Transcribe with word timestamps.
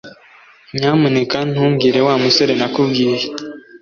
Nyamuneka 0.77 1.37
ntubwire 1.51 1.99
Wa 2.07 2.15
musore 2.23 2.53
nakubwiye 2.59 3.19